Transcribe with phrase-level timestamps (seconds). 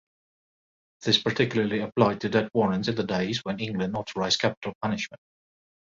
[1.03, 5.21] This particularly applied to death warrants in the days when England authorized capital punishment.